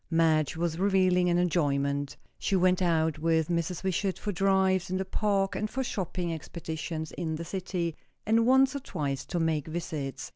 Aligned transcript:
Madge 0.09 0.55
was 0.57 0.79
revelling 0.79 1.27
in 1.27 1.37
enjoyment. 1.37 2.17
She 2.39 2.55
went 2.55 2.81
out 2.81 3.19
with 3.19 3.49
Mrs. 3.49 3.83
Wishart, 3.83 4.17
for 4.17 4.31
drives 4.31 4.89
in 4.89 4.97
the 4.97 5.05
Park 5.05 5.55
and 5.55 5.69
for 5.69 5.83
shopping 5.83 6.33
expeditions 6.33 7.11
in 7.11 7.35
the 7.35 7.45
city, 7.45 7.95
and 8.25 8.47
once 8.47 8.75
or 8.75 8.79
twice 8.79 9.23
to 9.25 9.39
make 9.39 9.67
visits. 9.67 10.27